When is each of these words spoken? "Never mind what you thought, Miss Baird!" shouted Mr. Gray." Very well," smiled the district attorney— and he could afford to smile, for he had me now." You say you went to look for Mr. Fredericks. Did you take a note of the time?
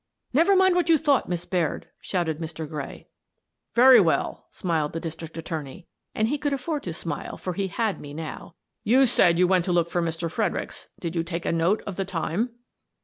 "Never 0.33 0.55
mind 0.55 0.73
what 0.73 0.89
you 0.89 0.97
thought, 0.97 1.29
Miss 1.29 1.45
Baird!" 1.45 1.87
shouted 2.01 2.39
Mr. 2.39 2.67
Gray." 2.67 3.05
Very 3.75 4.01
well," 4.01 4.47
smiled 4.49 4.93
the 4.93 4.99
district 4.99 5.37
attorney— 5.37 5.85
and 6.15 6.27
he 6.27 6.39
could 6.39 6.53
afford 6.53 6.81
to 6.85 6.93
smile, 6.95 7.37
for 7.37 7.53
he 7.53 7.67
had 7.67 8.01
me 8.01 8.11
now." 8.11 8.55
You 8.93 9.05
say 9.05 9.31
you 9.31 9.47
went 9.47 9.63
to 9.65 9.71
look 9.71 9.91
for 9.91 10.01
Mr. 10.01 10.27
Fredericks. 10.31 10.87
Did 10.99 11.15
you 11.15 11.21
take 11.21 11.45
a 11.45 11.51
note 11.51 11.83
of 11.85 11.97
the 11.97 12.05
time? 12.05 12.49